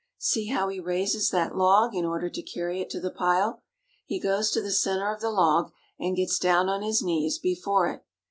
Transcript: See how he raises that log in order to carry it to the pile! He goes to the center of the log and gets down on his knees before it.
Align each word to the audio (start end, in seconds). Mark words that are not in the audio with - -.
See 0.17 0.47
how 0.47 0.69
he 0.69 0.79
raises 0.79 1.29
that 1.29 1.55
log 1.55 1.93
in 1.93 2.05
order 2.05 2.27
to 2.27 2.41
carry 2.41 2.81
it 2.81 2.89
to 2.89 2.99
the 2.99 3.11
pile! 3.11 3.61
He 4.03 4.19
goes 4.19 4.49
to 4.49 4.59
the 4.59 4.71
center 4.71 5.13
of 5.13 5.21
the 5.21 5.29
log 5.29 5.71
and 5.99 6.15
gets 6.15 6.39
down 6.39 6.69
on 6.69 6.81
his 6.81 7.03
knees 7.03 7.37
before 7.37 7.85
it. 7.87 8.01